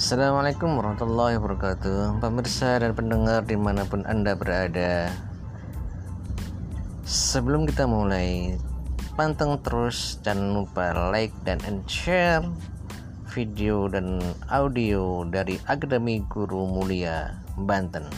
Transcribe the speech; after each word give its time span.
Assalamualaikum 0.00 0.80
warahmatullahi 0.80 1.36
wabarakatuh. 1.36 2.24
Pemirsa 2.24 2.80
dan 2.80 2.96
pendengar 2.96 3.44
di 3.44 3.52
mana 3.52 3.84
pun 3.84 4.00
anda 4.08 4.32
berada. 4.32 5.12
Sebelum 7.04 7.68
kita 7.68 7.84
mulai 7.84 8.56
Panteng 9.12 9.60
terus 9.60 10.16
Jangan 10.24 10.56
lupa 10.56 11.12
like 11.12 11.36
dan 11.44 11.60
share 11.84 12.48
Video 13.36 13.92
dan 13.92 14.24
audio 14.48 15.28
dari 15.28 15.60
Akademi 15.68 16.24
Guru 16.32 16.64
Mulia 16.64 17.36
Banten. 17.60 18.08